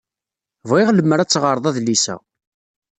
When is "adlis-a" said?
1.69-2.15